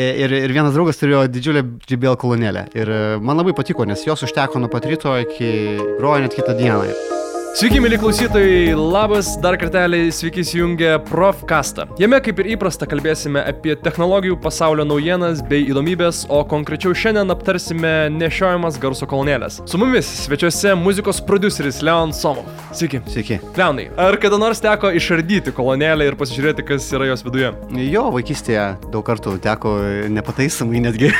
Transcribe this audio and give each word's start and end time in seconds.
Ir, 0.00 0.32
ir 0.32 0.52
vienas 0.54 0.72
draugas 0.72 1.00
turėjo 1.00 1.26
didžiulę 1.28 1.64
JBL 1.90 2.16
kolonėlę. 2.20 2.66
Ir 2.78 2.92
man 3.20 3.40
labai 3.40 3.54
patiko, 3.56 3.84
nes 3.88 4.06
jos 4.06 4.24
užteko 4.28 4.62
nuo 4.62 4.72
pat 4.72 4.88
ryto 4.88 5.16
iki 5.26 5.54
grojo 5.98 6.24
net 6.24 6.36
kitą 6.38 6.56
dieną. 6.56 7.19
Sveiki, 7.50 7.80
mėly 7.82 7.96
klausytojai, 7.98 8.76
labas, 8.78 9.32
dar 9.42 9.56
kartelį 9.58 10.04
sveiki 10.14 10.44
įsijungę 10.44 10.90
Profcastą. 11.08 11.88
Jame, 11.98 12.20
kaip 12.22 12.38
ir 12.38 12.52
įprasta, 12.54 12.86
kalbėsime 12.86 13.42
apie 13.42 13.74
technologijų 13.74 14.36
pasaulio 14.44 14.84
naujienas 14.86 15.40
bei 15.48 15.64
įdomybės, 15.66 16.22
o 16.30 16.44
konkrečiau 16.46 16.94
šiandien 16.94 17.34
aptarsime 17.34 17.90
nešiojamas 18.14 18.78
garso 18.80 19.08
kolonėlės. 19.10 19.58
Su 19.66 19.80
mumis 19.82 20.06
svečiuose 20.28 20.76
muzikos 20.78 21.18
produceris 21.26 21.80
Leon 21.82 22.14
Somov. 22.14 22.46
Sveiki. 22.70 23.02
Sveiki. 23.10 23.40
Leonai, 23.58 23.88
ar 23.98 24.14
kada 24.22 24.38
nors 24.38 24.62
teko 24.62 24.92
išardyti 24.94 25.50
kolonėlę 25.56 26.06
ir 26.06 26.18
pasižiūrėti, 26.22 26.68
kas 26.70 26.86
yra 26.94 27.10
jos 27.10 27.26
viduje? 27.26 27.50
Jo, 27.88 28.06
vaikystėje 28.14 28.68
daug 28.94 29.02
kartų 29.10 29.34
teko 29.42 29.74
nepataisomai 30.14 30.86
netgi. 30.86 31.10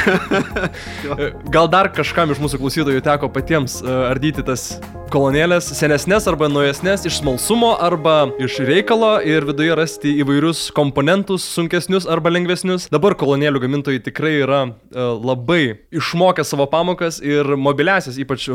Gal 1.58 1.74
dar 1.74 1.90
kažkam 1.90 2.30
iš 2.30 2.38
mūsų 2.46 2.62
klausytojų 2.62 3.02
teko 3.10 3.34
patiems 3.34 3.80
e, 3.82 3.98
ardyti 4.14 4.46
tas 4.46 4.76
kolonėlės 5.10 5.66
senesnės 5.74 6.26
arba 6.30 6.46
naujesnės 6.50 7.02
iš 7.08 7.18
smalsumo 7.20 7.72
arba 7.82 8.30
iš 8.42 8.60
reikalo 8.66 9.16
ir 9.26 9.44
viduje 9.48 9.74
rasti 9.78 10.12
įvairius 10.22 10.68
komponentus, 10.76 11.44
sunkesnius 11.50 12.06
arba 12.10 12.30
lengvesnius. 12.30 12.86
Dabar 12.92 13.16
kolonėlių 13.18 13.62
gamintojai 13.64 14.02
tikrai 14.06 14.36
yra 14.44 14.60
e, 14.68 15.06
labai 15.26 15.62
išmokę 15.94 16.44
savo 16.46 16.68
pamokas 16.70 17.18
ir 17.24 17.56
mobiliasias, 17.58 18.20
ypač 18.22 18.46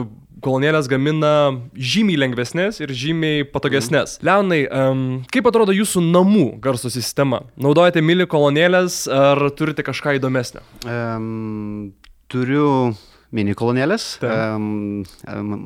kolonėlės 0.46 0.88
gamina 0.92 1.34
žymiai 1.76 2.22
lengvesnės 2.24 2.80
ir 2.84 2.94
žymiai 2.96 3.44
patogesnės. 3.52 4.20
Mm. 4.22 4.30
Leonai, 4.30 4.62
um, 4.70 5.04
kaip 5.34 5.50
atrodo 5.52 5.76
jūsų 5.76 6.06
namų 6.08 6.46
garso 6.64 6.92
sistema? 6.94 7.44
Naudojate 7.60 8.04
mili 8.06 8.30
kolonėlės 8.32 9.04
ar 9.12 9.44
turite 9.58 9.84
kažką 9.88 10.16
įdomesnio? 10.22 10.64
Um, 10.88 11.92
turiu 12.32 12.96
mini 13.36 13.56
kolonėlės, 13.58 14.08
um, 14.24 15.04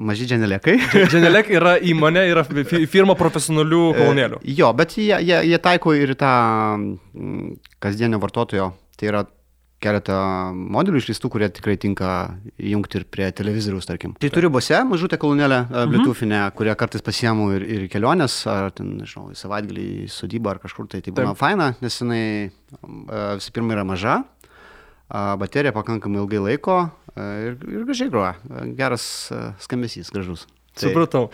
maži 0.09 0.27
dženelekai. 0.29 0.77
Dženelek 1.11 1.51
yra 1.53 1.77
įmonė, 1.79 2.25
yra 2.31 2.45
firma 2.89 3.15
profesionalių 3.19 3.81
e, 3.89 3.97
kolonėlių. 3.99 4.43
Jo, 4.57 4.71
bet 4.77 4.97
jie, 4.97 5.13
jie, 5.25 5.41
jie 5.51 5.59
taiko 5.63 5.95
ir 5.97 6.15
tą 6.19 6.31
kasdienio 7.83 8.21
vartotojo. 8.23 8.71
Tai 8.99 9.11
yra 9.11 9.25
keletą 9.79 10.15
modelių 10.53 10.99
išleistų, 10.99 11.29
kurie 11.31 11.47
tikrai 11.55 11.77
tinka 11.79 12.09
jungti 12.59 12.99
ir 12.99 13.05
prie 13.07 13.29
televizoriaus, 13.35 13.87
tarkim. 13.87 14.15
Tai 14.19 14.31
turiu 14.33 14.51
bose 14.51 14.81
mažutę 14.87 15.19
kolonėlę, 15.21 15.61
e, 15.63 15.69
mhm. 15.69 15.93
Bluetoothinę, 15.93 16.41
kurią 16.57 16.75
kartais 16.79 17.05
pasiemu 17.05 17.51
ir, 17.55 17.67
ir 17.77 17.85
kelionės, 17.91 18.41
ar 18.51 18.73
ten, 18.75 18.97
nežinau, 18.99 19.29
į 19.31 19.39
savaitgalį, 19.39 19.85
į 20.03 20.09
sodybą 20.13 20.55
ar 20.55 20.63
kažkur 20.65 20.89
tai. 20.91 21.03
Tai 21.05 21.15
būna 21.15 21.37
faina, 21.39 21.71
nes 21.83 22.01
jinai 22.01 22.25
e, 22.25 22.51
visų 23.39 23.55
pirma 23.55 23.77
yra 23.77 23.87
maža, 23.87 24.19
baterija 25.09 25.73
pakankamai 25.73 26.21
ilgai 26.21 26.41
laiko, 26.43 26.75
ir, 27.17 27.57
ir 27.57 27.83
gražiai 27.89 28.13
groja. 28.13 28.35
Geras 28.77 29.03
skambesys, 29.65 30.11
gražus. 30.13 30.47
Tai. 30.79 30.87
Supratau. 30.87 31.27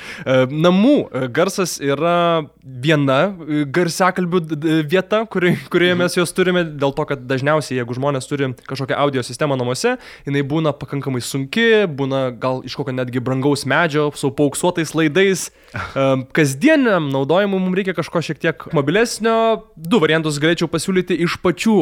Namų 0.50 0.96
garsas 1.34 1.76
yra 1.84 2.46
viena 2.64 3.36
garsiakalbių 3.74 4.42
vieta, 4.90 5.22
kuri, 5.30 5.54
kurioje 5.72 5.94
mhm. 5.94 6.02
mes 6.02 6.18
juos 6.18 6.34
turime, 6.36 6.64
dėl 6.66 6.96
to, 6.98 7.06
kad 7.10 7.26
dažniausiai, 7.30 7.78
jeigu 7.80 7.98
žmonės 7.98 8.30
turi 8.30 8.50
kažkokią 8.66 8.98
audio 9.04 9.24
sistemą 9.26 9.58
namuose, 9.60 9.96
jinai 10.26 10.44
būna 10.48 10.74
pakankamai 10.78 11.22
sunki, 11.26 11.86
būna 11.86 12.30
gal 12.42 12.64
iš 12.66 12.78
kokio 12.80 12.96
netgi 12.96 13.22
brangaus 13.24 13.68
medžio, 13.70 14.08
su 14.18 14.32
pauksuotais 14.36 14.96
laidais. 14.98 15.50
Kasdieniam 16.36 17.12
naudojimui 17.14 17.62
mums 17.62 17.82
reikia 17.82 17.98
kažko 17.98 18.24
šiek 18.26 18.42
tiek 18.42 18.68
mobilesnio. 18.76 19.36
Du 19.76 20.02
variantus 20.02 20.42
galėčiau 20.42 20.72
pasiūlyti 20.72 21.20
iš 21.28 21.38
pačių 21.44 21.78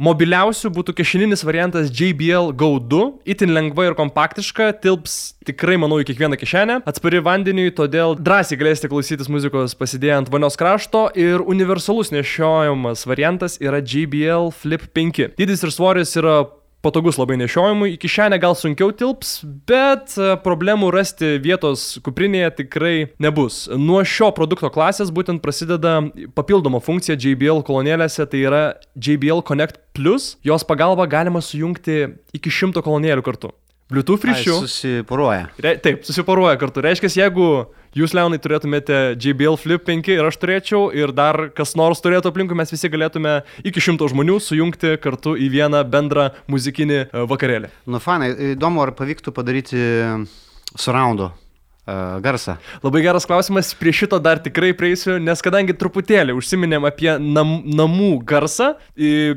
mobiliausių 0.00 0.70
būtų 0.72 0.94
kišeninis 0.96 1.44
variantas 1.44 1.90
JBL 1.92 2.54
Go 2.56 2.78
2, 2.80 3.02
itin 3.28 3.52
lengva 3.52 3.90
ir 3.90 3.96
kompaktiška, 3.98 4.70
tilps 4.80 5.34
tikrai, 5.46 5.76
manau, 5.80 6.00
į 6.00 6.06
kiekvieną 6.08 6.38
kišenę, 6.40 6.78
atspari 6.88 7.20
vandeniui, 7.24 7.72
todėl 7.76 8.16
drąsiai 8.16 8.58
galėsite 8.60 8.90
klausytis 8.92 9.28
muzikos 9.32 9.76
pasidėję 9.78 10.16
ant 10.22 10.32
vanios 10.32 10.56
krašto. 10.60 11.08
Ir 11.18 11.44
universalus 11.44 12.12
nešiojamas 12.14 13.04
variantas 13.08 13.58
yra 13.60 13.82
JBL 13.84 14.54
Flip 14.56 14.88
5. 14.96 15.34
Dydis 15.40 15.66
ir 15.66 15.74
svoris 15.74 16.16
yra 16.20 16.42
patogus 16.84 17.18
labai 17.20 17.36
nešiojimui, 17.40 17.94
į 17.94 17.98
kišenę 18.00 18.38
gal 18.40 18.56
sunkiau 18.58 18.92
tilps, 18.96 19.40
bet 19.68 20.16
e, 20.16 20.32
problemų 20.44 20.90
rasti 20.94 21.34
vietos 21.42 21.98
kuprinėje 22.04 22.50
tikrai 22.62 22.94
nebus. 23.22 23.62
Nuo 23.76 24.02
šio 24.06 24.30
produkto 24.36 24.70
klasės 24.72 25.12
būtent 25.14 25.42
prasideda 25.44 25.98
papildoma 26.36 26.82
funkcija 26.84 27.18
JBL 27.20 27.64
kolonėlėse, 27.68 28.26
tai 28.30 28.44
yra 28.48 28.62
JBL 28.96 29.44
Connect 29.46 29.80
Plus, 29.96 30.34
jos 30.46 30.64
pagalba 30.64 31.08
galima 31.10 31.42
sujungti 31.44 32.06
iki 32.36 32.52
šimto 32.52 32.84
kolonėlių 32.86 33.26
kartu. 33.26 33.52
Bluetooth 33.90 34.22
ryšiu. 34.22 34.60
Susiporuoja. 34.62 35.48
Re, 35.58 35.74
taip, 35.82 36.04
susiporuoja 36.06 36.54
kartu. 36.60 36.82
Reiškia, 36.84 37.10
jeigu 37.24 37.46
jūs, 37.96 38.14
Leonai, 38.16 38.38
turėtumėte 38.42 38.98
JBL 39.16 39.58
Flip 39.60 39.84
5 39.86 40.12
ir 40.14 40.28
aš 40.28 40.38
turėčiau, 40.42 40.82
ir 40.96 41.14
dar 41.16 41.48
kas 41.56 41.74
nors 41.78 42.02
turėtų 42.04 42.32
aplinkui, 42.32 42.58
mes 42.58 42.72
visi 42.72 42.90
galėtume 42.92 43.40
iki 43.66 43.82
šimto 43.82 44.08
žmonių 44.12 44.38
sujungti 44.44 44.96
kartu 45.02 45.36
į 45.38 45.50
vieną 45.52 45.82
bendrą 45.90 46.30
muzikinį 46.50 46.98
e, 47.02 47.26
vakarėlį. 47.30 47.72
Nu, 47.90 48.02
fanai, 48.02 48.32
įdomu, 48.54 48.84
ar 48.84 48.94
pavyktų 48.98 49.34
padaryti 49.36 49.82
suraundo 50.78 51.32
e, 51.32 51.98
garsą? 52.24 52.56
Labai 52.84 53.04
geras 53.06 53.28
klausimas, 53.28 53.74
prie 53.78 53.94
šito 53.96 54.22
dar 54.22 54.42
tikrai 54.42 54.72
prieisiu, 54.78 55.18
nes 55.22 55.44
kadangi 55.44 55.76
truputėlį 55.78 56.38
užsiminėm 56.38 56.88
apie 56.88 57.14
nam, 57.20 57.60
namų 57.66 58.16
garsą, 58.28 58.74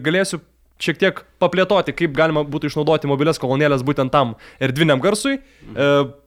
galėsiu 0.04 0.44
šiek 0.84 1.00
tiek 1.00 1.22
paplėtoti, 1.42 1.94
kaip 1.96 2.16
galima 2.18 2.44
būtų 2.48 2.72
išnaudoti 2.72 3.10
mobilias 3.10 3.40
kolonėlės 3.42 3.86
būtent 3.86 4.14
tam 4.14 4.36
erdviniam 4.64 5.02
garsui. 5.04 5.40
Mhm. 5.40 5.78
E, 5.78 6.23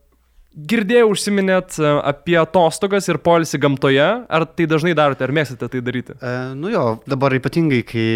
girdėjau 0.56 1.10
užsiminėt 1.12 1.78
e, 1.80 1.90
apie 2.10 2.38
atostogas 2.40 3.08
ir 3.10 3.20
polisį 3.24 3.60
gamtoje. 3.62 4.06
Ar 4.26 4.46
tai 4.48 4.68
dažnai 4.70 4.94
darote, 4.98 5.24
ar 5.26 5.34
mėgstate 5.36 5.68
tai 5.72 5.82
daryti? 5.84 6.16
E, 6.16 6.36
nu 6.58 6.72
jo, 6.72 6.86
dabar 7.08 7.36
ypatingai, 7.36 7.82
kai 7.86 8.06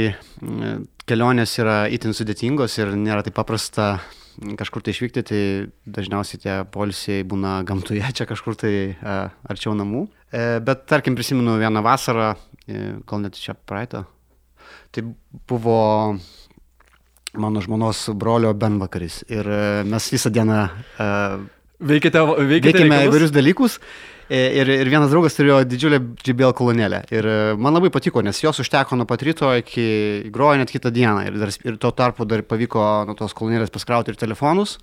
kelionės 1.11 1.57
yra 1.61 1.83
itin 1.93 2.17
sudėtingos 2.17 2.79
ir 2.81 2.95
nėra 2.97 3.27
taip 3.27 3.37
paprasta 3.39 3.97
kažkur 4.57 4.85
tai 4.85 4.95
išvykti, 4.95 5.25
tai 5.27 5.43
dažniausiai 5.91 6.41
tie 6.41 6.55
polisiai 6.73 7.27
būna 7.29 7.59
gamtoje, 7.69 8.07
čia 8.17 8.29
kažkur 8.31 8.57
tai 8.61 8.73
e, 8.95 9.19
arčiau 9.53 9.75
namų. 9.77 10.07
E, 10.31 10.47
bet 10.65 10.87
tarkim 10.89 11.19
prisimenu 11.19 11.59
vieną 11.61 11.83
vasarą, 11.85 12.33
e, 12.65 12.87
kol 13.05 13.27
net 13.27 13.37
čia 13.37 13.59
praeitą 13.59 14.07
Tai 14.91 15.03
buvo 15.49 16.19
mano 17.39 17.61
žmonos 17.63 18.09
brolio 18.19 18.51
benvakaris. 18.55 19.23
Ir 19.31 19.47
e, 19.47 19.63
mes 19.87 20.09
visą 20.11 20.33
dieną 20.35 20.59
uh, 21.81 21.91
veikėte, 21.91 22.23
veikėte 22.23 22.79
veikėme 22.79 23.03
įvairius 23.09 23.35
dalykus. 23.35 23.79
E, 24.31 24.45
ir, 24.61 24.69
ir 24.71 24.87
vienas 24.93 25.11
draugas 25.11 25.35
turėjo 25.35 25.65
didžiulę 25.67 25.99
JBL 26.23 26.55
kolonėlę. 26.55 27.03
Ir 27.11 27.27
man 27.59 27.75
labai 27.75 27.91
patiko, 27.91 28.23
nes 28.23 28.39
jos 28.39 28.63
užteko 28.63 28.99
nuo 28.99 29.07
pat 29.11 29.25
ryto 29.27 29.51
iki 29.59 30.31
grojo 30.31 30.61
net 30.61 30.71
kitą 30.71 30.93
dieną. 30.95 31.25
Ir, 31.27 31.39
dar, 31.41 31.51
ir 31.67 31.81
tuo 31.83 31.91
tarpu 31.91 32.29
dar 32.31 32.45
pavyko 32.47 32.85
nuo 33.09 33.17
tos 33.19 33.35
kolonėlės 33.35 33.75
paskrauti 33.75 34.15
ir 34.15 34.21
telefonus. 34.21 34.77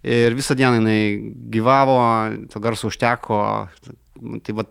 Ir 0.00 0.32
visą 0.32 0.56
dieną 0.56 0.78
jinai 0.80 1.00
gyvavo, 1.52 1.98
to 2.48 2.62
garso 2.64 2.88
užteko, 2.88 3.42
Tai 4.20 4.52
va 4.52 4.64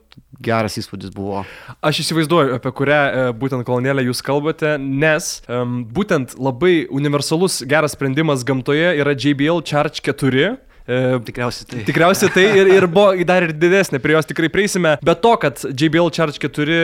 geras 0.46 0.76
įspūdis 0.78 1.09
buvo. 1.16 1.41
Aš 1.86 2.03
įsivaizduoju, 2.03 2.53
apie 2.59 2.72
kurią 2.76 2.97
e, 3.02 3.22
būtent 3.40 3.66
kolonėlę 3.66 4.03
jūs 4.06 4.22
kalbate, 4.26 4.76
nes 4.78 5.30
um, 5.50 5.80
būtent 5.90 6.36
labai 6.38 6.84
universalus 6.94 7.64
geras 7.70 7.96
sprendimas 7.97 8.46
gamtoje 8.46 8.91
yra 9.02 9.16
JBL 9.18 9.64
Charge 9.66 10.03
4. 10.06 10.52
E, 10.90 11.20
tikriausiai 11.22 11.68
tai. 11.70 11.84
Tikriausiai 11.86 12.34
tai 12.34 12.46
ir, 12.58 12.72
ir 12.80 12.88
buvo 12.90 13.14
dar 13.28 13.46
ir 13.46 13.54
didesnė, 13.54 14.02
prie 14.02 14.16
jos 14.16 14.30
tikrai 14.30 14.50
prieisime. 14.50 14.96
Bet 15.06 15.22
to, 15.22 15.36
kad 15.42 15.62
JBL 15.70 16.10
Charge 16.16 16.42
4 16.42 16.80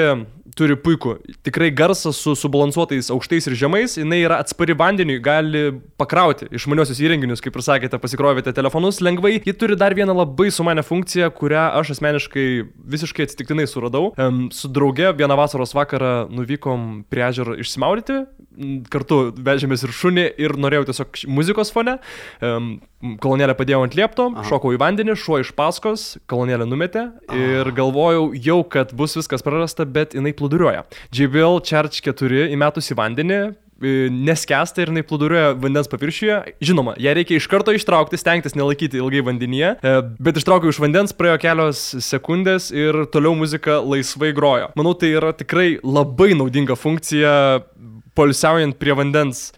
turi 0.56 0.78
puikų, 0.80 1.18
tikrai 1.46 1.70
garsą 1.76 2.14
su 2.16 2.36
subalansuotais 2.40 3.10
aukštais 3.14 3.50
ir 3.50 3.58
žemais, 3.60 3.98
jinai 4.00 4.22
yra 4.24 4.40
atspari 4.44 4.76
vandeniui, 4.78 5.20
gali 5.24 5.64
pakrauti 6.00 6.48
išmaniosius 6.56 7.02
įrenginius, 7.04 7.44
kaip 7.44 7.58
ir 7.60 7.66
sakėte, 7.66 8.00
pasikrovėte 8.02 8.54
telefonus 8.56 9.02
lengvai. 9.04 9.36
Ji 9.46 9.56
turi 9.60 9.76
dar 9.80 9.96
vieną 9.98 10.16
labai 10.16 10.48
sumanę 10.56 10.86
funkciją, 10.88 11.30
kurią 11.36 11.68
aš 11.82 11.96
asmeniškai 11.98 12.48
visiškai 12.96 13.28
atsitiktinai 13.28 13.68
suradau. 13.70 14.14
Su 14.56 14.72
drauge 14.72 15.12
vieną 15.20 15.40
vasaros 15.40 15.76
vakarą 15.76 16.16
nuvykom 16.32 17.04
prie 17.12 17.28
ežero 17.28 17.58
išsimaudyti, 17.60 18.24
kartu 18.92 19.20
vežėmės 19.36 19.84
ir 19.86 19.94
šunį 19.96 20.26
ir 20.42 20.56
norėjau 20.60 20.90
tiesiog 20.90 21.24
muzikos 21.36 21.72
fone. 21.76 21.98
Kolonėlę 23.22 23.54
padėjau 23.58 23.84
ant 23.86 23.96
liepto, 23.98 24.30
Aha. 24.32 24.46
šokau 24.48 24.72
į 24.74 24.80
vandenį, 24.82 25.14
šuo 25.20 25.38
iš 25.44 25.52
paskos, 25.58 26.16
kolonėlę 26.32 26.66
numetė 26.66 27.04
ir 27.36 27.70
galvojau 27.76 28.32
jau, 28.34 28.58
kad 28.64 28.96
bus 28.98 29.14
viskas 29.20 29.46
prarasta, 29.46 29.86
bet 29.86 30.16
jinai 30.18 30.34
plūduriuoja. 30.46 30.86
JBL 31.16 31.62
Charge 31.66 32.02
4 32.06 32.50
įmetus 32.54 32.94
į 32.94 33.00
vandenį, 33.02 33.44
neskęsta 33.82 34.84
ir 34.84 34.92
jinai 34.92 35.04
plūduriuoja 35.06 35.56
vandens 35.60 35.90
paviršiuje. 35.92 36.38
Žinoma, 36.64 36.96
ją 37.02 37.14
reikia 37.18 37.40
iš 37.40 37.48
karto 37.52 37.74
ištraukti, 37.76 38.18
stengtis 38.18 38.56
nelaikyti 38.56 39.02
ilgai 39.02 39.24
vandenyje, 39.26 39.74
e, 39.76 39.96
bet 40.24 40.40
ištraukiau 40.40 40.72
iš 40.72 40.80
vandens, 40.80 41.16
praėjo 41.16 41.42
kelios 41.44 41.84
sekundės 42.06 42.72
ir 42.72 43.04
toliau 43.12 43.36
muzika 43.36 43.82
laisvai 43.84 44.32
grojo. 44.38 44.72
Manau, 44.80 44.96
tai 44.96 45.12
yra 45.18 45.34
tikrai 45.36 45.76
labai 45.84 46.32
naudinga 46.40 46.80
funkcija 46.80 47.36
polisiaujant 48.16 48.78
prie 48.80 48.96
vandens. 48.96 49.50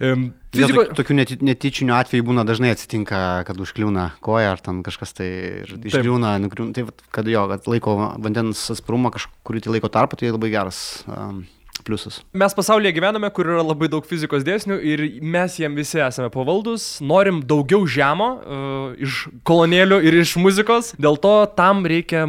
Fiziko... 0.58 0.84
Fiziko... 0.84 0.98
Tokių 0.98 1.18
nety, 1.18 1.38
netyčinių 1.48 1.96
atvejų 1.98 2.28
būna 2.30 2.46
dažnai 2.48 2.72
atsitinka, 2.76 3.20
kad 3.48 3.60
užkliūna 3.64 4.10
koja 4.26 4.56
ar 4.56 4.64
ten 4.64 4.82
kažkas 4.86 5.14
tai 5.18 5.30
iškliūna, 5.66 6.38
nukliūna. 6.46 6.74
Tai 6.76 6.88
kad 7.16 7.30
jo, 7.32 7.46
kad 7.54 7.70
laiko 7.70 7.98
vandens 8.24 8.66
atsparumą 8.74 9.14
kažkurį 9.16 9.64
tai 9.66 9.78
laiko 9.78 9.92
tarpą, 9.94 10.20
tai 10.20 10.34
labai 10.34 10.52
geras 10.54 10.82
um, 11.08 11.44
pliusas. 11.88 12.22
Mes 12.38 12.58
pasaulyje 12.58 12.96
gyvename, 12.98 13.30
kur 13.34 13.50
yra 13.50 13.64
labai 13.66 13.90
daug 13.92 14.06
fizikos 14.08 14.46
dėsnių 14.48 14.80
ir 14.82 15.06
mes 15.22 15.60
jiem 15.62 15.78
visi 15.78 16.02
esame 16.04 16.32
pavaldus, 16.34 16.98
norim 17.06 17.44
daugiau 17.48 17.88
žemo 17.90 18.30
uh, 18.38 18.90
iš 18.98 19.28
kolonėlių 19.48 20.02
ir 20.08 20.20
iš 20.24 20.36
muzikos, 20.42 20.94
dėl 21.02 21.20
to 21.22 21.36
tam 21.58 21.86
reikia 21.88 22.28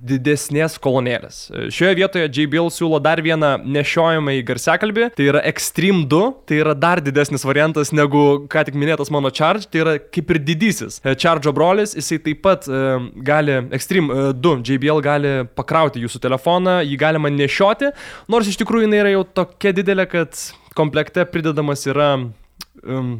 didesnės 0.00 0.78
kolonėlės. 0.80 1.38
Šioje 1.72 1.96
vietoje 1.98 2.28
JBL 2.32 2.70
siūlo 2.72 3.00
dar 3.02 3.20
vieną 3.24 3.52
nešiojamą 3.60 4.34
į 4.38 4.44
garsiakalbį, 4.48 5.08
tai 5.16 5.26
yra 5.28 5.42
Extreme 5.50 6.06
2, 6.10 6.20
tai 6.48 6.60
yra 6.62 6.74
dar 6.78 7.02
didesnis 7.04 7.44
variantas 7.44 7.92
negu 7.92 8.46
ką 8.50 8.64
tik 8.68 8.78
minėtas 8.80 9.12
mano 9.12 9.32
Charge, 9.34 9.68
tai 9.68 9.82
yra 9.82 9.96
kaip 10.00 10.32
ir 10.32 10.40
didysis 10.46 11.00
Charge 11.20 11.52
brolis, 11.56 11.92
jisai 11.98 12.20
taip 12.24 12.40
pat 12.46 12.68
uh, 12.70 12.96
gali, 13.26 13.58
Extreme 13.76 14.14
uh, 14.14 14.30
2, 14.32 14.54
JBL 14.70 15.04
gali 15.04 15.34
pakrauti 15.58 16.00
jūsų 16.04 16.22
telefoną, 16.24 16.80
jį 16.86 16.96
galima 17.00 17.32
nešioti, 17.34 17.92
nors 18.32 18.48
iš 18.48 18.60
tikrųjų 18.62 18.88
jinai 18.88 19.02
yra 19.02 19.12
jau 19.18 19.26
tokia 19.42 19.74
didelė, 19.76 20.08
kad 20.08 20.40
komplekte 20.78 21.26
pridedamas 21.28 21.84
yra 21.90 22.14
um, 22.16 23.18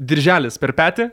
dirželis 0.00 0.56
per 0.60 0.72
petį, 0.76 1.08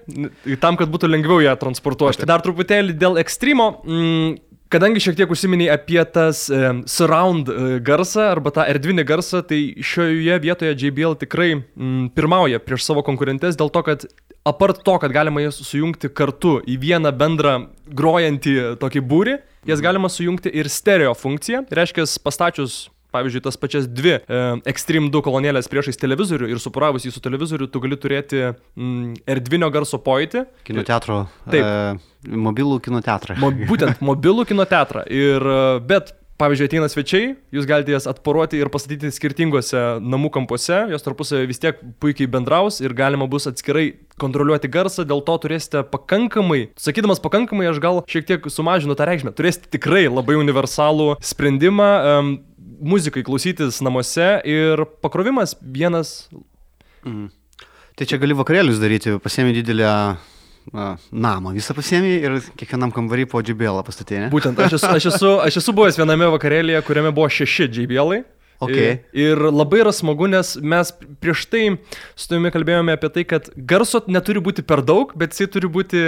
tam, 0.64 0.76
kad 0.80 0.92
būtų 0.92 1.10
lengviau 1.12 1.40
ją 1.44 1.56
transportuoti. 1.60 2.28
Dar 2.28 2.44
truputėlį 2.44 2.96
dėl 3.00 3.20
ekstremo. 3.22 3.72
Mm, 3.84 4.36
Kadangi 4.68 5.00
šiek 5.00 5.16
tiek 5.16 5.32
užsiminiai 5.32 5.70
apie 5.78 6.02
tas 6.12 6.48
e, 6.52 6.58
surround 6.92 7.48
e, 7.48 7.78
garsą 7.88 8.26
arba 8.34 8.52
tą 8.52 8.66
erdvinį 8.68 9.06
garsą, 9.08 9.40
tai 9.48 9.62
šioje 9.80 10.40
vietoje 10.44 10.74
JBL 10.76 11.16
tikrai 11.22 11.54
mm, 11.56 12.10
pirmauja 12.18 12.60
prieš 12.60 12.84
savo 12.90 13.04
konkurentes 13.08 13.56
dėl 13.60 13.72
to, 13.72 13.84
kad 13.88 14.04
apart 14.48 14.84
to, 14.84 14.98
kad 15.00 15.16
galima 15.16 15.46
jas 15.46 15.62
sujungti 15.64 16.12
kartu 16.12 16.58
į 16.68 16.76
vieną 16.84 17.14
bendrą 17.16 17.56
grojantį 17.88 18.58
tokį 18.82 19.06
būrį, 19.08 19.38
jas 19.72 19.84
galima 19.84 20.12
sujungti 20.12 20.52
ir 20.52 20.68
stereo 20.72 21.16
funkciją. 21.16 21.64
Reiškia, 21.72 22.04
pastačius 22.24 22.88
pavyzdžiui, 23.18 23.44
tas 23.48 23.58
pačias 23.60 23.90
dvi 23.90 24.18
e, 24.20 24.44
Extreme 24.70 25.12
2 25.14 25.24
kolonėlės 25.26 25.70
priešais 25.72 26.00
televizorių 26.00 26.52
ir 26.54 26.62
supuravus 26.64 27.08
jį 27.08 27.16
su 27.16 27.24
televizoriu, 27.24 27.70
tu 27.72 27.82
gali 27.84 27.98
turėti 28.00 28.44
mm, 28.52 29.18
erdvinio 29.36 29.72
garso 29.74 30.00
pojūtį. 30.04 30.46
Kino 30.68 30.86
teatro. 30.88 31.26
Taip. 31.50 31.66
E, 31.66 32.32
mobilų 32.48 32.80
kino 32.86 33.02
teatrą. 33.06 33.38
Mo, 33.42 33.52
būtent 33.52 34.02
mobilų 34.06 34.48
kino 34.50 34.68
teatrą. 34.70 35.06
Ir, 35.12 35.44
e, 35.44 35.68
bet 35.90 36.16
Pavyzdžiui, 36.38 36.68
ateina 36.70 36.86
svečiai, 36.86 37.32
jūs 37.50 37.66
galite 37.66 37.90
jas 37.90 38.06
atporuoti 38.06 38.60
ir 38.62 38.70
pastatyti 38.70 39.10
skirtingose 39.10 39.80
namų 40.06 40.30
kampuose, 40.36 40.84
jos 40.92 41.02
tarpusavį 41.02 41.48
vis 41.50 41.62
tiek 41.64 41.80
puikiai 41.98 42.30
bendraus 42.30 42.78
ir 42.78 42.94
galima 42.94 43.26
bus 43.26 43.50
atskirai 43.50 43.88
kontroliuoti 44.22 44.70
garsą, 44.70 45.02
dėl 45.10 45.24
to 45.26 45.34
turėsite 45.42 45.82
pakankamai, 45.90 46.68
sakydamas 46.78 47.24
pakankamai, 47.24 47.66
aš 47.72 47.82
gal 47.82 48.04
šiek 48.06 48.30
tiek 48.30 48.46
sumažinu 48.54 48.94
tą 48.94 49.10
reikšmę, 49.10 49.34
turėsite 49.34 49.74
tikrai 49.74 50.04
labai 50.12 50.38
universalų 50.38 51.16
sprendimą. 51.26 51.90
Um, 52.06 52.32
muzikai 52.80 53.24
klausytis 53.28 53.82
namuose 53.86 54.38
ir 54.48 54.86
pakrovimas 55.04 55.56
vienas. 55.62 56.30
Mm. 57.06 57.30
Tai 57.98 58.06
čia 58.06 58.20
gali 58.22 58.38
vakarėlius 58.38 58.82
daryti, 58.82 59.16
pasiemi 59.24 59.56
didelę 59.56 59.92
na, 60.74 60.88
namą, 61.12 61.54
visą 61.56 61.74
pasiemi 61.78 62.18
ir 62.20 62.40
kiekvienam 62.60 62.92
kambarį 62.94 63.28
po 63.32 63.42
JBL 63.42 63.82
pastatė. 63.88 64.28
Būtent, 64.34 64.60
aš 64.62 64.78
esu, 64.78 64.90
aš, 64.94 65.12
esu, 65.14 65.32
aš 65.44 65.62
esu 65.64 65.74
buvęs 65.76 65.98
viename 66.00 66.30
vakarėlėje, 66.36 66.84
kuriame 66.86 67.14
buvo 67.16 67.30
šeši 67.32 67.70
JBL. 67.72 68.18
-ai. 68.18 68.26
Okay. 68.60 69.04
Ir, 69.14 69.38
ir 69.38 69.52
labai 69.54 69.84
yra 69.84 69.92
smagu, 69.94 70.26
nes 70.30 70.56
mes 70.58 70.90
prieš 71.22 71.46
tai 71.52 71.64
su 72.18 72.30
tavimi 72.30 72.50
kalbėjome 72.54 72.96
apie 72.98 73.10
tai, 73.14 73.24
kad 73.30 73.52
garso 73.56 74.02
neturi 74.10 74.42
būti 74.42 74.66
per 74.66 74.82
daug, 74.82 75.14
bet 75.14 75.36
jisai 75.36 75.50
turi 75.54 75.70
būti 75.70 76.02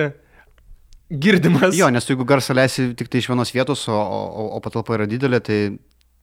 girdimas. 1.10 1.78
Jo, 1.78 1.92
nes 1.94 2.10
jeigu 2.10 2.26
garsą 2.26 2.58
leisi 2.58 2.90
tik 2.98 3.12
tai 3.12 3.22
iš 3.22 3.30
vienos 3.30 3.54
vietos, 3.54 3.86
o, 3.90 3.94
o, 3.94 4.48
o 4.58 4.62
patalpa 4.66 4.98
yra 4.98 5.06
didelė, 5.10 5.42
tai 5.46 5.60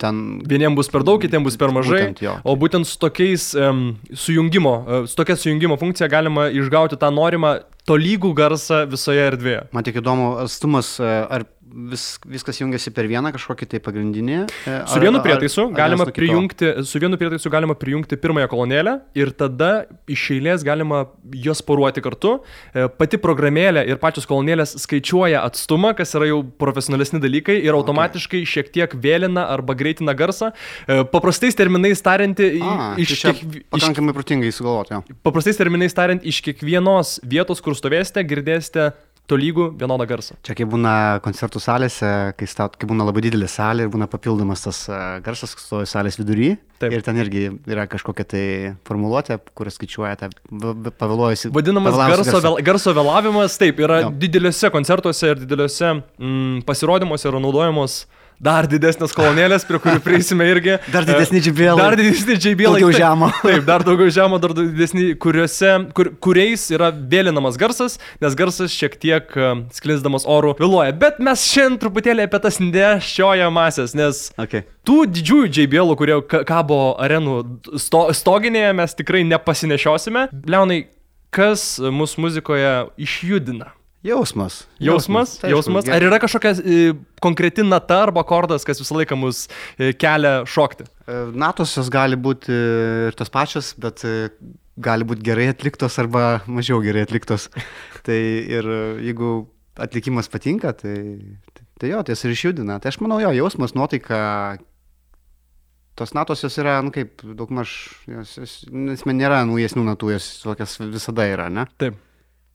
ten... 0.01 0.25
Vieniems 0.49 0.77
bus 0.79 0.91
per 0.93 1.05
daug, 1.07 1.21
kitiems 1.23 1.47
bus 1.47 1.59
per 1.61 1.73
mažai. 1.75 2.03
Būtent, 2.03 2.25
jo. 2.25 2.37
o 2.45 2.57
būtent 2.59 2.89
su 2.89 2.99
tokiais 3.03 3.49
um, 3.61 3.87
sujungimo, 4.13 4.75
uh, 4.83 5.09
su 5.09 5.19
tokia 5.19 5.39
sujungimo 5.41 5.79
funkcija 5.81 6.11
galima 6.13 6.49
išgauti 6.53 6.99
tą 7.01 7.11
norimą 7.15 7.57
tolygų 7.87 8.33
garsą 8.37 8.83
visoje 8.91 9.23
erdvėje. 9.31 9.67
Man 9.75 9.87
tik 9.87 10.01
įdomu, 10.01 10.33
atstumas, 10.43 10.97
e, 10.99 11.07
ar 11.07 11.45
vis, 11.77 12.05
viskas 12.27 12.61
jungiasi 12.61 12.91
per 12.95 13.09
vieną 13.11 13.33
kažkokį 13.35 13.69
tai 13.71 13.81
pagrindinį. 13.85 14.39
E, 14.47 14.73
ar, 14.73 14.87
su 14.91 15.01
vienu 15.03 15.21
prietaisu 15.25 15.67
ar, 15.67 15.75
galima 15.77 16.07
ar 16.07 16.13
prijungti, 16.17 16.71
su 16.89 17.01
vienu 17.03 17.19
prietaisu 17.21 17.53
galima 17.53 17.77
prijungti 17.79 18.19
pirmąją 18.21 18.49
kolonėlę 18.53 18.95
ir 19.19 19.33
tada 19.37 19.71
iš 20.11 20.25
eilės 20.37 20.65
galima 20.67 21.05
juos 21.45 21.63
poruoti 21.67 22.03
kartu. 22.05 22.37
E, 22.73 22.87
pati 23.01 23.21
programėlė 23.23 23.85
ir 23.91 24.01
pačios 24.03 24.29
kolonėlės 24.29 24.77
skaičiuoja 24.83 25.43
atstumą, 25.47 25.93
kas 25.99 26.17
yra 26.19 26.31
jau 26.31 26.41
profesionalesni 26.61 27.21
dalykai 27.23 27.59
ir 27.65 27.77
automatiškai 27.77 28.43
okay. 28.43 28.53
šiek 28.57 28.73
tiek 28.75 28.97
vėlina 29.07 29.47
arba 29.53 29.77
greitina 29.79 30.17
garsą. 30.17 30.53
E, 30.87 31.03
paprastais 31.13 31.59
terminais 31.59 32.03
tariant, 32.05 32.37
A, 32.37 32.95
iš 33.01 33.19
tai 33.21 33.35
kiek... 33.37 33.67
Pakankamai 33.75 34.17
protingai 34.17 34.53
sugalvoti. 34.55 35.03
Paprastais 35.27 35.59
terminais 35.61 35.95
tariant, 35.97 36.25
iš 36.25 36.41
kiekvienos 36.47 37.19
vietos, 37.27 37.63
kur 37.65 37.77
stovėsite, 37.77 38.25
girdėsite 38.29 38.91
tolygų 39.31 39.69
vienodą 39.79 40.07
garsą. 40.09 40.37
Čia 40.47 40.57
kaip 40.59 40.71
būna 40.73 40.95
koncertų 41.25 41.61
salėse, 41.63 42.11
kai, 42.39 42.49
stat, 42.51 42.77
kai 42.79 42.89
būna 42.91 43.07
labai 43.09 43.25
didelė 43.27 43.49
salė 43.51 43.87
ir 43.87 43.93
būna 43.93 44.09
papildomas 44.11 44.65
tas 44.67 44.85
uh, 44.91 45.19
garsas, 45.25 45.55
kas 45.57 45.67
stovi 45.69 45.89
salės 45.91 46.19
vidury. 46.21 46.55
Taip. 46.81 46.93
Ir 46.93 47.05
ten 47.07 47.17
irgi 47.23 47.47
yra 47.73 47.87
kažkokia 47.89 48.27
tai 48.29 48.45
formuluotė, 48.87 49.39
kuris 49.57 49.79
skaičiuoja 49.79 50.19
tą 50.21 50.29
pavėluojusi. 51.01 51.51
Vadinamas 51.55 51.97
garso, 51.97 52.43
vėl, 52.45 52.59
garso 52.67 52.93
vėlavimas, 52.97 53.57
taip, 53.61 53.81
yra 53.81 54.03
jo. 54.05 54.13
dideliuose 54.27 54.71
koncertuose 54.75 55.33
ir 55.33 55.41
dideliuose 55.41 55.95
mm, 55.97 56.61
pasirodymuose 56.69 57.31
yra 57.33 57.41
naudojamos 57.41 58.03
uh, 58.05 58.26
dar 58.43 58.67
didesnės 58.71 59.15
kolonėlės, 59.17 59.65
prie 59.69 59.81
kurių 59.83 60.01
prieisime 60.05 60.47
irgi. 60.51 60.77
Dar 60.95 61.07
didesni 61.09 61.41
džibėlai. 61.45 61.79
Dar 61.81 61.97
didesni 61.99 62.37
džibėlai. 62.41 62.81
Daugiau 62.83 62.97
žemo. 62.97 63.31
Taip, 63.43 63.65
dar 63.69 63.85
daugiau 63.87 64.13
žemo, 64.13 64.41
dar 64.43 64.55
didesni, 64.57 65.09
kuriuose, 65.21 65.73
kur, 65.97 66.13
kuriais 66.23 66.67
yra 66.75 66.91
vėlinamas 66.95 67.59
garsas, 67.61 67.99
nes 68.23 68.37
garsas 68.39 68.75
šiek 68.75 68.99
tiek 69.03 69.37
uh, 69.39 69.63
sklisdamas 69.77 70.29
orų 70.29 70.57
vėluoja. 70.61 70.95
Bet 71.01 71.21
mes 71.23 71.47
šiandien 71.49 71.81
truputėlį 71.83 72.27
apie 72.27 72.43
tas 72.45 72.61
nešiojamasės, 72.63 73.97
nes 73.99 74.27
okay. 74.41 74.67
tų 74.87 75.05
didžiųjų 75.17 75.53
džibėlų, 75.59 75.97
kurie 75.99 76.21
kabo 76.49 76.81
arenų 77.03 77.39
sto, 77.81 78.07
stoginėje, 78.17 78.75
mes 78.83 78.97
tikrai 78.99 79.25
nepasinešiosime. 79.29 80.29
Leonai, 80.47 80.85
kas 81.35 81.77
mūsų 81.81 82.29
muzikoje 82.29 82.77
išjudina? 83.01 83.73
Jausmas. 84.07 84.61
Jausmas? 84.83 85.37
Tai 85.43 85.51
jausmas. 85.51 85.89
Ar 85.91 86.05
yra 86.07 86.21
kažkokia 86.23 86.53
e, 86.61 86.93
konkreti 87.23 87.65
nata 87.67 88.03
arba 88.05 88.23
akordas, 88.23 88.67
kas 88.67 88.79
visą 88.83 89.01
laiką 89.01 89.19
mus 89.19 89.47
e, 89.79 89.91
kelia 89.99 90.45
šokti? 90.47 90.87
E, 90.87 91.19
natos 91.35 91.75
jos 91.79 91.91
gali 91.93 92.19
būti 92.19 92.55
ir 93.11 93.19
tos 93.19 93.33
pačios, 93.35 93.73
bet 93.83 94.05
gali 94.77 95.09
būti 95.09 95.27
gerai 95.27 95.51
atliktos 95.51 95.99
arba 96.03 96.39
mažiau 96.47 96.79
gerai 96.85 97.07
atliktos. 97.07 97.49
tai 98.07 98.21
ir 98.47 98.71
jeigu 99.03 99.35
atlikimas 99.77 100.31
patinka, 100.33 100.73
tai, 100.73 100.97
tai, 101.53 101.67
tai 101.81 101.93
jo, 101.93 102.07
jas 102.09 102.25
ir 102.25 102.33
išjudina. 102.37 102.79
Tai 102.81 102.93
aš 102.93 103.01
manau, 103.03 103.19
jo, 103.21 103.35
jausmas, 103.37 103.75
nuotaika, 103.77 104.19
tos 105.99 106.15
natos 106.17 106.45
jos 106.45 106.57
yra, 106.63 106.79
nu 106.85 106.93
kaip, 106.95 107.25
daugmaž, 107.37 107.75
nes 108.07 109.07
man 109.09 109.21
nėra 109.21 109.43
naujesnių 109.49 109.85
natų, 109.91 110.15
jos 110.17 110.31
tokias 110.45 110.79
visada 110.81 111.29
yra, 111.33 111.51
ne? 111.53 111.67
Taip. 111.81 111.99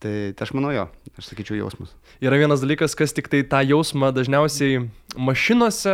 Tai, 0.01 0.34
tai 0.34 0.46
aš 0.48 0.51
manau 0.58 0.72
jo, 0.74 0.88
aš 1.13 1.27
sakyčiau 1.29 1.60
jausmas. 1.60 1.91
Yra 2.25 2.39
vienas 2.41 2.63
dalykas, 2.63 2.96
kas 2.98 3.13
tik 3.13 3.27
tai 3.29 3.43
tą 3.46 3.60
jausmą 3.62 4.10
dažniausiai 4.15 4.88
mašinose 5.13 5.93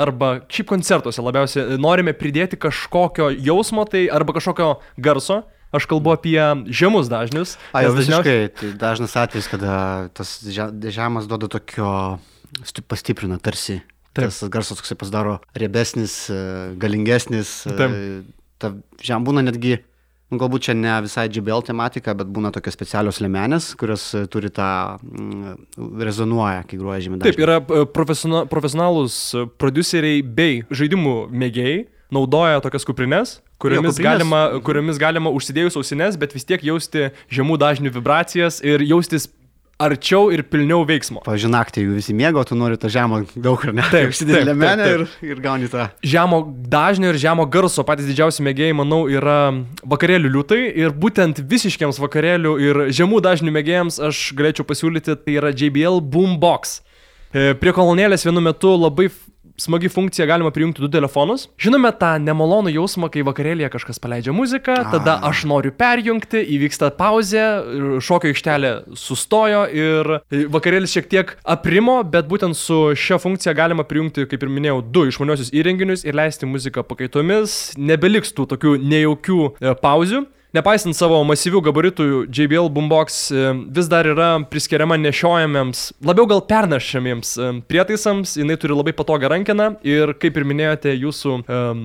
arba 0.00 0.30
šiaip 0.48 0.70
koncertuose 0.70 1.20
labiausiai 1.20 1.76
norime 1.76 2.14
pridėti 2.16 2.56
kažkokio 2.60 3.28
jausmo, 3.36 3.84
tai 3.84 4.06
arba 4.08 4.36
kažkokio 4.38 4.78
garso. 4.96 5.42
Aš 5.74 5.88
kalbu 5.90 6.14
apie 6.14 6.38
žemus 6.70 7.10
dažnius. 7.10 7.56
A, 7.74 7.82
jau 7.82 7.92
visiškai, 7.96 8.36
tai 8.54 8.68
dažnas 8.78 9.16
atvejis, 9.18 9.48
kada 9.50 9.74
tas 10.14 10.36
žemas 10.46 11.26
duoda 11.26 11.50
tokio, 11.50 11.88
pastiprina 12.86 13.40
tarsi. 13.42 13.80
Taip. 14.14 14.30
Tas 14.30 14.38
garsas 14.54 14.78
toksai 14.78 14.94
pasidaro 14.96 15.40
riebesnis, 15.58 16.30
e, 16.30 16.38
galingesnis. 16.78 17.64
E, 17.66 17.74
Taip. 17.74 17.96
Ta 18.62 18.70
žem 19.02 19.26
būna 19.26 19.42
netgi 19.42 19.80
galbūt 20.32 20.68
čia 20.68 20.74
ne 20.76 20.94
visai 21.04 21.26
JBL 21.28 21.64
tematika, 21.68 22.14
bet 22.16 22.30
būna 22.32 22.52
tokios 22.54 22.76
specialios 22.76 23.20
lemenės, 23.22 23.72
kurios 23.78 24.06
e, 24.16 24.24
turi 24.30 24.50
tą 24.54 24.68
mm, 24.98 25.56
rezonuoja, 26.00 26.64
kai 26.68 26.78
groja 26.80 27.02
žemė. 27.04 27.20
Taip, 27.24 27.40
yra 27.42 27.60
e, 27.60 27.84
profesiona, 27.94 28.44
profesionalūs 28.50 29.18
produceriai 29.60 30.24
bei 30.24 30.62
žaidimų 30.72 31.16
mėgėjai 31.30 31.84
naudoja 32.14 32.62
tokias 32.64 32.86
kuprinės, 32.86 33.38
kuriomis, 33.62 33.90
jo, 33.90 33.94
kuprinės. 33.96 34.10
galima, 34.10 34.42
kuriomis 34.66 35.00
galima 35.02 35.32
užsidėjus 35.34 35.78
ausines, 35.80 36.18
bet 36.20 36.34
vis 36.36 36.46
tiek 36.46 36.62
jausti 36.62 37.08
žemų 37.32 37.58
dažnių 37.62 37.94
vibracijas 37.94 38.60
ir 38.64 38.84
jaustis 38.86 39.28
arčiau 39.82 40.30
ir 40.34 40.44
pilniau 40.46 40.84
veiksmo. 40.86 41.22
Pavyzdžiui, 41.24 41.50
naktį 41.52 41.82
jeigu 41.82 41.96
visi 41.98 42.14
mėgo, 42.16 42.44
tu 42.46 42.56
nori 42.58 42.78
tą 42.80 42.90
žemą 42.92 43.22
daug 43.34 43.64
ar 43.66 43.74
ne? 43.74 43.84
Taip, 43.90 44.12
užsidėlė 44.12 44.52
taip, 44.52 44.60
menę 44.60 44.86
ir, 44.92 45.04
ir 45.26 45.42
gauni 45.44 45.70
tą. 45.72 45.88
Žemo 46.06 46.40
dažnio 46.70 47.10
ir 47.12 47.18
žemo 47.20 47.46
garso 47.50 47.84
patys 47.86 48.08
didžiausi 48.10 48.44
mėgėjai, 48.46 48.76
manau, 48.78 49.04
yra 49.10 49.38
vakarėlių 49.82 50.32
liūtai 50.36 50.60
ir 50.84 50.94
būtent 50.94 51.42
visiškiams 51.50 52.00
vakarėlių 52.02 52.54
ir 52.62 52.82
žemų 52.94 53.20
dažnių 53.26 53.54
mėgėjams 53.58 54.00
aš 54.10 54.24
galėčiau 54.38 54.66
pasiūlyti, 54.68 55.18
tai 55.26 55.38
yra 55.40 55.54
JBL 55.54 56.00
Boombox. 56.02 56.78
E, 57.34 57.52
Prie 57.58 57.74
kolonėlės 57.74 58.26
vienu 58.28 58.44
metu 58.44 58.76
labai 58.78 59.10
smagi 59.56 59.88
funkcija 59.88 60.26
galima 60.26 60.50
prijungti 60.50 60.82
du 60.82 60.88
telefonus. 60.90 61.46
Žinome 61.60 61.92
tą 61.98 62.14
nemalonų 62.22 62.72
jausmą, 62.74 63.10
kai 63.12 63.24
vakarėlėje 63.26 63.70
kažkas 63.74 64.00
paleidžia 64.02 64.34
muziką, 64.34 64.76
tada 64.92 65.16
aš 65.28 65.44
noriu 65.50 65.72
perjungti, 65.76 66.42
įvyksta 66.56 66.90
pauzė, 66.98 67.44
šokio 68.04 68.32
aikštelė 68.32 68.72
sustojo 68.98 69.64
ir 69.70 70.12
vakarėlis 70.54 70.94
šiek 70.96 71.10
tiek 71.10 71.34
aprimo, 71.44 72.00
bet 72.02 72.28
būtent 72.30 72.58
su 72.58 72.80
šia 72.98 73.20
funkcija 73.22 73.54
galima 73.56 73.86
prijungti, 73.88 74.26
kaip 74.30 74.42
ir 74.42 74.52
minėjau, 74.52 74.82
du 74.94 75.06
išmaniosius 75.10 75.52
įrenginius 75.54 76.06
ir 76.06 76.18
leisti 76.18 76.48
muziką 76.50 76.86
pakaitomis, 76.88 77.74
nebeliks 77.78 78.34
tų 78.34 78.48
tokių 78.54 78.78
nejaukių 78.82 79.40
e, 79.48 79.74
pauzių. 79.80 80.24
Nepaisant 80.54 80.94
savo 80.94 81.16
masyvių 81.26 81.64
gabaritų, 81.66 82.04
JBL 82.30 82.68
Boombox 82.70 83.16
e, 83.34 83.46
vis 83.74 83.88
dar 83.90 84.06
yra 84.06 84.28
priskiriama 84.46 84.94
nešiojamiems, 85.02 85.88
labiau 86.06 86.28
gal 86.30 86.44
pernašamiems 86.46 87.32
e, 87.42 87.48
prietaisams, 87.66 88.36
jinai 88.38 88.54
turi 88.62 88.76
labai 88.76 88.94
patogią 88.94 89.32
rankeną 89.32 89.72
ir, 89.82 90.14
kaip 90.22 90.38
ir 90.38 90.46
minėjote, 90.46 90.94
jūsų 90.94 91.34
um, 91.42 91.82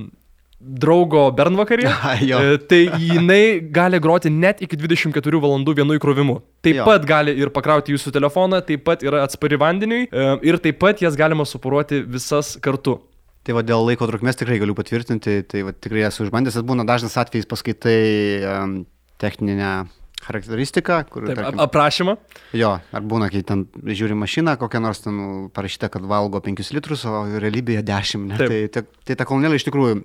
draugo 0.59 1.25
Bernvakarį, 1.33 1.89
tai 2.69 2.83
jinai 3.01 3.41
gali 3.73 4.03
groti 4.05 4.29
net 4.29 4.61
iki 4.61 4.77
24 4.77 5.41
valandų 5.41 5.79
vienu 5.81 5.97
įkrovimu. 5.97 6.37
Taip 6.61 6.83
Jo. 6.83 6.85
pat 6.91 7.09
gali 7.09 7.33
ir 7.41 7.49
pakrauti 7.55 7.97
jūsų 7.97 8.13
telefoną, 8.19 8.61
taip 8.69 8.85
pat 8.85 9.01
yra 9.07 9.23
atspari 9.25 9.57
vandeniui 9.57 10.05
ir 10.45 10.61
taip 10.61 10.77
pat 10.83 11.01
jas 11.01 11.17
galima 11.17 11.47
suporuoti 11.47 12.03
visas 12.05 12.53
kartu. 12.61 12.99
Tai 13.47 13.55
va 13.55 13.61
dėl 13.63 13.85
laiko 13.87 14.05
trukmės 14.09 14.35
tikrai 14.37 14.57
galiu 14.59 14.75
patvirtinti, 14.75 15.37
tai 15.47 15.61
va 15.63 15.71
tikrai 15.73 16.03
esu 16.09 16.25
išbandęs, 16.27 16.57
tas 16.59 16.65
būna 16.67 16.83
dažnas 16.85 17.15
atvejis 17.21 17.47
paskaitai 17.49 17.99
um, 18.43 18.73
techninę 19.21 19.69
charakteristiką, 20.19 20.97
kur... 21.09 21.23
Taip, 21.29 21.37
tarkim, 21.39 21.55
ap- 21.61 21.69
aprašymą. 21.69 22.17
Jo, 22.59 22.73
ar 22.91 23.05
būna, 23.07 23.29
kai 23.31 23.39
ten 23.47 23.63
žiūri 23.87 24.17
mašiną, 24.19 24.57
kokią 24.59 24.81
nors 24.83 24.99
ten 25.05 25.15
nu, 25.15 25.27
parašyta, 25.55 25.87
kad 25.93 26.03
valgo 26.03 26.41
5 26.43 26.73
litrus, 26.75 27.05
o 27.07 27.21
realybėje 27.39 27.85
10. 27.87 28.25
Ne? 28.27 28.39
Taip. 28.41 28.51
Tai, 28.51 28.59
tai, 28.75 28.83
tai 29.07 29.17
ta 29.21 29.27
kolonėlė 29.29 29.61
iš 29.61 29.65
tikrųjų 29.69 30.01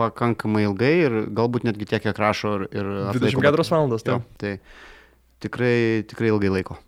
pakankamai 0.00 0.64
ilgai 0.64 0.92
ir 1.04 1.18
galbūt 1.36 1.66
netgi 1.68 1.84
tiek, 1.92 2.00
kiek 2.06 2.16
rašo 2.24 2.54
ir... 2.56 2.64
ir 2.72 2.88
atlaiko, 3.12 3.44
24 3.44 3.60
bet- 3.60 3.72
valandas, 3.76 4.06
Jo, 4.08 4.16
taip. 4.24 4.40
tai 4.40 4.54
tikrai, 5.44 5.74
tikrai 6.08 6.32
ilgai 6.32 6.54
laiko. 6.56 6.78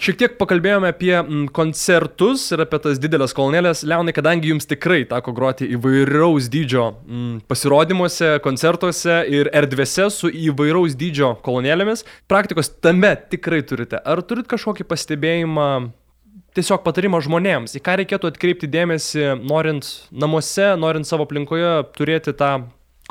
Šiek 0.00 0.16
tiek 0.16 0.36
pakalbėjome 0.40 0.88
apie 0.94 1.12
mm, 1.12 1.50
koncertus 1.52 2.46
ir 2.54 2.62
apie 2.64 2.78
tas 2.80 2.96
didelės 3.02 3.34
kolonėlės. 3.36 3.82
Leonai, 3.84 4.14
kadangi 4.16 4.48
jums 4.48 4.64
tikrai 4.64 5.02
teko 5.10 5.34
groti 5.36 5.68
įvairaus 5.76 6.46
dydžio 6.48 6.86
mm, 6.94 7.34
pasirodymuose, 7.50 8.30
koncertuose 8.40 9.18
ir 9.28 9.50
erdvėse 9.60 10.06
su 10.14 10.30
įvairaus 10.32 10.96
dydžio 10.96 11.34
kolonėlėmis, 11.44 12.06
praktikos 12.32 12.72
tame 12.80 13.12
tikrai 13.28 13.60
turite. 13.68 14.00
Ar 14.00 14.24
turit 14.24 14.48
kažkokį 14.48 14.88
pastebėjimą, 14.88 15.68
tiesiog 16.56 16.80
patarimą 16.86 17.20
žmonėms, 17.28 17.76
į 17.76 17.84
ką 17.84 18.00
reikėtų 18.00 18.32
atkreipti 18.32 18.72
dėmesį, 18.72 19.26
norint 19.44 19.84
namuose, 20.08 20.78
norint 20.80 21.12
savo 21.12 21.28
aplinkoje 21.28 21.76
turėti 22.00 22.32
tą 22.40 22.54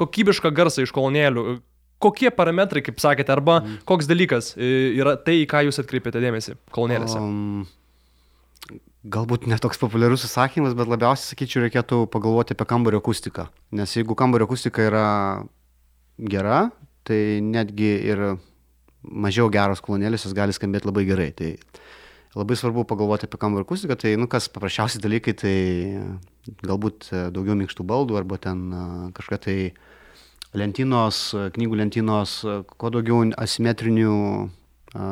kokybišką 0.01 0.49
garsą 0.57 0.89
iš 0.89 0.97
kolonėlių? 0.97 1.59
Kokie 1.99 2.31
parametrai, 2.31 2.83
kaip 2.85 3.01
sakėte, 3.03 3.33
arba 3.35 3.59
koks 3.87 4.07
dalykas 4.07 4.53
e, 4.55 4.95
yra 4.95 5.17
tai, 5.19 5.41
į 5.43 5.49
ką 5.51 5.65
jūs 5.67 5.81
atkreipiate 5.81 6.21
dėmesį 6.23 6.55
kolonėlėse? 6.75 7.19
Um, 7.19 7.67
galbūt 9.03 9.47
netoks 9.51 9.79
populiarus 9.81 10.23
atsakymas, 10.27 10.75
bet 10.79 10.91
labiausiai, 10.91 11.33
sakyčiau, 11.33 11.63
reikėtų 11.65 12.05
pagalvoti 12.13 12.55
apie 12.55 12.67
kambario 12.69 13.01
akustiką. 13.03 13.49
Nes 13.75 13.95
jeigu 13.95 14.15
kambario 14.19 14.47
akustika 14.47 14.85
yra 14.87 15.05
gera, 16.19 16.69
tai 17.07 17.39
netgi 17.43 17.91
ir 18.11 18.23
mažiau 19.03 19.47
geros 19.51 19.81
kolonėlės 19.83 20.27
jos 20.27 20.35
gali 20.35 20.55
skambėti 20.55 20.89
labai 20.89 21.05
gerai. 21.07 21.29
Tai 21.35 21.53
labai 22.35 22.57
svarbu 22.59 22.83
pagalvoti 22.89 23.29
apie 23.29 23.39
kambario 23.41 23.67
akustiką, 23.67 23.97
tai, 23.99 24.15
nu, 24.19 24.27
kas 24.31 24.49
paprasčiausi 24.53 25.01
dalykai, 25.03 25.35
tai 25.39 25.55
galbūt 26.65 27.09
e, 27.11 27.23
daugiau 27.33 27.55
minkštų 27.57 27.85
baldų 27.87 28.19
arba 28.19 28.39
ten 28.41 28.67
e, 28.69 28.83
kažkokia 29.17 29.41
tai 29.45 29.57
lentynos, 30.53 31.33
knygų 31.55 31.77
lentynos, 31.83 32.39
kuo 32.77 32.89
daugiau 32.93 33.25
asimetrinių 33.37 34.15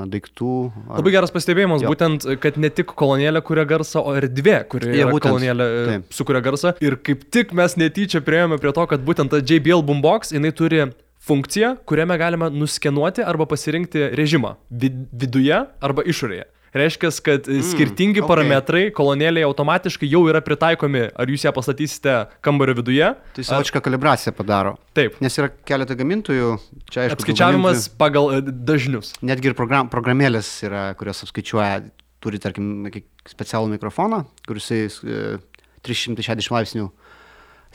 daiktų. 0.09 0.51
ar- 0.89 0.97
Labai 0.97 1.11
geras 1.13 1.29
pastebėjimas, 1.31 1.83
Jo. 1.83 1.91
būtent, 1.93 2.25
kad 2.41 2.57
ne 2.57 2.69
tik 2.69 2.87
kolonėlė 2.97 3.43
kuria 3.45 3.65
garsą, 3.65 4.01
o 4.01 4.15
erdvė, 4.17 4.67
kuri 4.67 4.87
yra 4.97 5.11
būtent. 5.11 5.29
kolonėlė 5.29 5.67
e, 5.67 5.85
Taip. 5.91 6.13
sukuria 6.13 6.41
garsą. 6.41 6.73
Ir 6.81 6.95
kaip 6.97 7.29
tik 7.29 7.53
mes 7.53 7.75
netyčia 7.77 8.21
prieėjome 8.21 8.57
prie 8.59 8.73
to, 8.73 8.87
kad 8.87 9.05
būtent 9.05 9.29
ta 9.29 9.37
JBL 9.37 9.83
Boombox, 9.85 10.31
jinai 10.33 10.51
turi 10.51 10.91
funkciją, 11.21 11.77
kuriame 11.85 12.17
galima 12.17 12.49
nuskenuoti 12.49 13.21
arba 13.23 13.45
pasirinkti 13.45 14.09
režimą 14.17 14.55
vid 14.71 15.07
viduje 15.13 15.67
arba 15.81 16.01
išorėje. 16.03 16.45
Reiškia, 16.79 17.11
kad 17.25 17.49
mm, 17.49 17.65
skirtingi 17.71 18.21
okay. 18.21 18.29
parametrai 18.29 18.83
kolonėlėje 18.95 19.47
automatiškai 19.49 20.09
jau 20.09 20.23
yra 20.29 20.41
pritaikomi, 20.45 21.07
ar 21.11 21.31
jūs 21.31 21.47
ją 21.47 21.53
pastatysite 21.55 22.15
kambario 22.45 22.77
viduje. 22.77 23.11
Tai 23.37 23.47
savotišką 23.49 23.81
kalibraciją 23.85 24.33
padaro. 24.37 24.75
Taip. 24.97 25.19
Nes 25.23 25.37
yra 25.39 25.51
keletą 25.69 25.97
gamintojų, 25.99 26.53
čia 26.91 27.05
aišku. 27.05 27.19
Apskaičiavimas 27.19 27.83
gamintojų- 27.83 27.97
pagal 28.01 28.31
e, 28.37 28.41
dažnius. 28.71 29.13
Netgi 29.25 29.51
ir 29.51 29.57
program, 29.57 29.91
programėlės 29.93 30.51
yra, 30.67 30.89
kurios 30.99 31.23
apskaičiuoja, 31.25 31.89
turi, 32.23 32.41
tarkim, 32.41 32.87
specialų 33.27 33.75
mikrofoną, 33.75 34.23
kuris 34.47 34.71
e, 34.73 35.37
360 35.85 36.51
laipsnių 36.53 36.89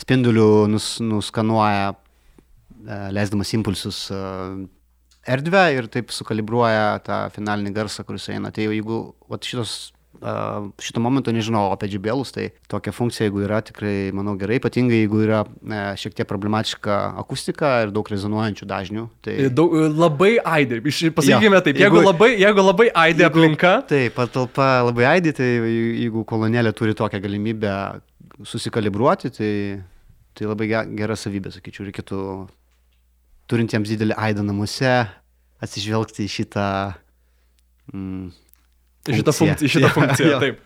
spindulių 0.03 0.49
nus, 0.73 0.95
nuskanuoja, 1.05 1.93
e, 1.93 3.01
leisdamas 3.15 3.53
impulsus 3.57 4.05
e, 4.13 4.21
erdvę 5.27 5.65
ir 5.77 5.87
taip 5.93 6.11
sukalibruoja 6.15 6.99
tą 7.07 7.25
finalinį 7.35 7.73
garsą, 7.77 8.05
kuris 8.05 8.29
eina. 8.33 8.51
Tai 8.53 8.69
jeigu 8.71 9.15
vat, 9.31 9.43
šitos 9.47 9.93
šito 10.79 11.01
momento 11.03 11.33
nežinau 11.35 11.73
apie 11.75 11.89
JBLus, 11.91 12.31
tai 12.31 12.45
tokia 12.71 12.93
funkcija, 12.95 13.25
jeigu 13.27 13.41
yra, 13.43 13.57
tikrai, 13.67 14.13
manau, 14.15 14.37
gerai, 14.39 14.61
ypatingai 14.61 15.01
jeigu 15.01 15.19
yra 15.25 15.41
e, 15.43 15.81
šiek 15.99 16.15
tiek 16.15 16.29
problematiška 16.31 16.99
akustika 17.19 17.71
ir 17.83 17.91
daug 17.97 18.07
rezonuojančių 18.13 18.69
dažnių. 18.71 19.07
Tai... 19.25 19.35
E, 19.35 19.49
Daug, 19.51 19.75
e, 19.75 19.89
labai 19.99 20.37
aidė. 20.39 20.79
Pasakykime 20.85 21.59
Jo. 21.59 21.63
taip, 21.67 21.81
jeigu, 21.81 21.99
Jeigu- 21.99 22.05
labai, 22.07 22.29
jeigu 22.39 22.63
labai 22.69 22.87
aidė 22.93 23.25
Jeigu- 23.25 23.33
aplinka, 23.33 23.73
Taip, 23.91 24.15
patalpa 24.21 24.69
labai 24.87 25.09
aidi, 25.17 25.33
tai 25.35 25.49
je- 25.59 25.95
jeigu 26.05 26.23
kolonėlė 26.29 26.71
turi 26.79 26.95
tokią 26.95 27.19
galimybę 27.27 27.75
susikalibruoti, 28.47 29.31
tai, 29.35 29.53
tai 30.39 30.47
labai 30.47 30.69
ge- 30.71 30.87
gera 31.03 31.19
savybė, 31.19 31.51
sakyčiau, 31.57 31.89
reikėtų 31.89 32.21
turintiems 33.53 33.93
didelį 33.93 34.17
aidą 34.17 34.45
namuose 34.47 34.97
atsižvelgti 35.63 36.27
į 36.27 36.33
šitą... 36.33 36.67
Mm, 37.93 38.31
šitą 39.07 39.35
funkciją. 39.37 39.57
funkciją, 39.57 39.73
šitą 39.77 39.91
funkciją 39.97 40.31
jo. 40.35 40.43
taip. 40.43 40.61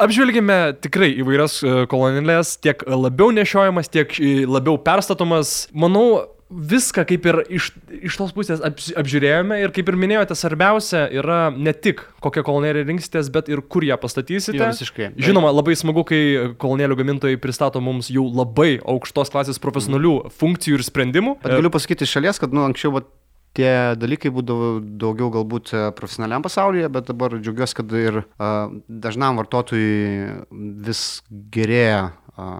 Apžvelgime 0.00 0.58
tikrai 0.78 1.10
įvairias 1.18 1.56
e, 1.66 1.72
kolonėlės, 1.90 2.54
tiek 2.62 2.82
labiau 2.86 3.32
nešiojamas, 3.34 3.90
tiek 3.90 4.12
e, 4.22 4.44
labiau 4.46 4.78
perstatomas. 4.82 5.64
Manau, 5.74 6.22
viską 6.50 7.04
kaip 7.06 7.26
ir 7.30 7.38
iš, 7.58 7.70
iš 8.10 8.16
tos 8.18 8.32
pusės 8.34 8.62
apsi- 8.66 8.94
apžiūrėjome 8.98 9.60
ir 9.62 9.70
kaip 9.74 9.88
ir 9.92 9.98
minėjote, 10.00 10.34
svarbiausia 10.34 11.04
yra 11.14 11.50
ne 11.54 11.72
tik 11.72 12.02
kokią 12.24 12.42
kolonėlę 12.46 12.82
rinksitės, 12.88 13.30
bet 13.32 13.48
ir 13.52 13.62
kur 13.62 13.86
ją 13.86 13.96
pastatysite. 14.02 14.58
Jo, 14.58 14.72
visiškai. 14.74 15.12
Žinoma, 15.20 15.52
labai 15.54 15.76
smagu, 15.78 16.02
kai 16.08 16.20
kolonėlių 16.60 16.98
gamintojai 16.98 17.38
pristato 17.40 17.82
mums 17.84 18.10
jau 18.10 18.26
labai 18.26 18.80
aukštos 18.82 19.30
klasės 19.30 19.62
profesionalių 19.62 20.16
funkcijų 20.40 20.80
ir 20.80 20.86
sprendimų. 20.86 21.36
Bet 21.44 21.54
galiu 21.54 21.70
pasakyti 21.70 22.06
iš 22.08 22.18
šalies, 22.18 22.42
kad 22.42 22.52
nu, 22.56 22.66
anksčiau 22.66 22.96
vat, 22.98 23.06
tie 23.54 23.94
dalykai 23.98 24.30
būdavo 24.34 24.72
daugiau 24.80 25.30
galbūt 25.34 25.72
e, 25.74 25.84
profesionaliam 25.98 26.42
pasaulyje, 26.44 26.90
bet 26.94 27.08
dabar 27.10 27.34
džiaugiuosi, 27.34 27.74
kad 27.80 27.94
ir 27.98 28.20
a, 28.38 28.50
dažnam 28.86 29.40
vartotojui 29.40 30.44
vis 30.86 31.22
gerėja 31.54 32.12
a, 32.38 32.50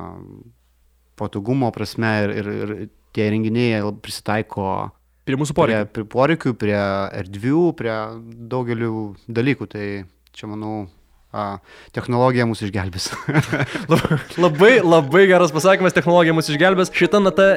patogumo 1.20 1.70
prasme 1.74 2.10
ir, 2.24 2.32
ir, 2.40 2.50
ir 2.54 2.72
tie 3.16 3.28
renginiai 3.32 3.82
prisitaiko 4.02 4.90
Prie 5.28 5.36
mūsų 5.38 5.54
prie, 5.54 5.60
poreikių. 5.62 5.90
prie 5.94 6.04
poreikių, 6.10 6.52
prie 6.58 6.78
erdvių, 7.20 7.64
prie 7.78 7.92
daugelių 8.50 8.94
dalykų. 9.30 9.68
Tai 9.70 9.84
čia, 10.34 10.48
manau, 10.50 10.88
a, 11.30 11.60
technologija 11.94 12.48
mus 12.50 12.64
išgelbės. 12.66 13.10
Labai, 14.42 14.78
labai 14.82 15.26
geras 15.30 15.54
pasakymas, 15.54 15.94
technologija 15.94 16.34
mus 16.34 16.50
išgelbės. 16.50 16.90
Šitą 16.96 17.20
natą 17.22 17.52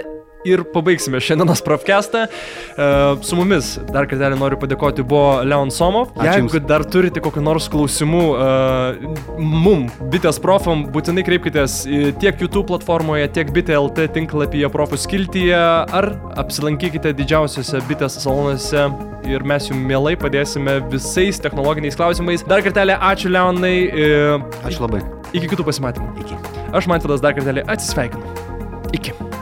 ir 0.47 0.63
pabaigsime 0.73 1.21
šiandienos 1.23 1.63
profkestą. 1.65 2.25
Uh, 2.73 3.21
su 3.25 3.37
mumis 3.39 3.75
dar 3.91 4.07
kartelį 4.09 4.39
noriu 4.39 4.59
padėkoti 4.61 5.05
buvo 5.07 5.41
Leon. 5.47 5.71
Ačiū 5.73 6.23
Jeigu 6.23 6.61
dar 6.67 6.83
turite 6.85 7.21
kokiu 7.23 7.41
nors 7.43 7.69
klausimų 7.71 8.23
uh, 8.33 9.15
mum, 9.39 9.87
bitės 10.13 10.39
profam, 10.43 10.85
būtinai 10.93 11.23
kreipkitės 11.25 11.81
tiek 12.21 12.43
YouTube 12.43 12.67
platformoje, 12.69 13.29
tiek 13.35 13.49
bitė.lt 13.55 14.09
tinklapyje 14.13 14.69
profų 14.73 14.99
skiltyje 15.01 15.57
ar 15.57 16.11
apsilankykite 16.39 17.15
didžiausiose 17.17 17.81
bitės 17.89 18.19
salonuose 18.23 18.87
ir 19.29 19.45
mes 19.47 19.67
jums 19.69 19.85
mielai 19.87 20.15
padėsime 20.19 20.79
visais 20.91 21.39
technologiniais 21.43 21.97
klausimais. 21.99 22.45
Dar 22.47 22.63
kartelį 22.65 22.97
ačiū 23.11 23.31
Leonai, 23.31 23.75
e, 23.87 24.09
Ačiū 24.67 24.83
labai. 24.85 25.03
iki 25.33 25.47
kitų 25.47 25.67
pasimatymų. 25.69 26.09
Iki. 26.25 26.41
Aš 26.73 26.87
man 26.87 27.03
tada 27.03 27.17
dar 27.17 27.37
kartelį 27.37 27.67
atsisveikinu. 27.67 28.35
Iki. 28.93 29.32